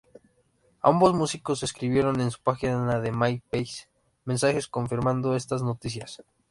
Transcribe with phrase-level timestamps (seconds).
[0.81, 3.87] Ambos músicos escribieron en sus páginas de MySpace
[4.25, 6.23] mensajes confirmando estas noticias.